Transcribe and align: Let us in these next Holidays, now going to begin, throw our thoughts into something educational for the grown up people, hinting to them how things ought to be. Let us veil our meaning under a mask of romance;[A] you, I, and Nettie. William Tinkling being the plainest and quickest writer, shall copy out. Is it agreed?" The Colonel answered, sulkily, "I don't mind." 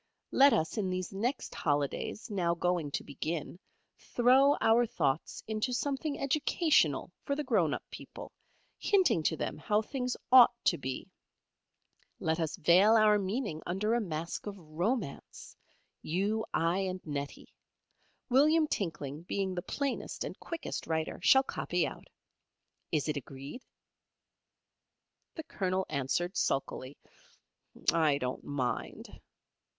Let 0.31 0.51
us 0.51 0.79
in 0.79 0.89
these 0.89 1.13
next 1.13 1.53
Holidays, 1.53 2.31
now 2.31 2.55
going 2.55 2.89
to 2.89 3.03
begin, 3.03 3.59
throw 3.99 4.55
our 4.59 4.83
thoughts 4.87 5.43
into 5.45 5.73
something 5.73 6.19
educational 6.19 7.11
for 7.23 7.35
the 7.35 7.43
grown 7.43 7.71
up 7.71 7.83
people, 7.91 8.31
hinting 8.79 9.21
to 9.21 9.37
them 9.37 9.59
how 9.59 9.79
things 9.83 10.17
ought 10.31 10.55
to 10.65 10.79
be. 10.79 11.11
Let 12.19 12.39
us 12.39 12.55
veil 12.55 12.95
our 12.95 13.19
meaning 13.19 13.61
under 13.67 13.93
a 13.93 14.01
mask 14.01 14.47
of 14.47 14.57
romance;[A] 14.57 15.55
you, 16.07 16.47
I, 16.51 16.79
and 16.79 16.99
Nettie. 17.05 17.53
William 18.27 18.65
Tinkling 18.65 19.21
being 19.21 19.53
the 19.53 19.61
plainest 19.61 20.23
and 20.23 20.33
quickest 20.39 20.87
writer, 20.87 21.19
shall 21.21 21.43
copy 21.43 21.85
out. 21.85 22.07
Is 22.91 23.07
it 23.07 23.17
agreed?" 23.17 23.61
The 25.35 25.43
Colonel 25.43 25.85
answered, 25.89 26.35
sulkily, 26.37 26.97
"I 27.93 28.17
don't 28.17 28.43
mind." 28.43 29.21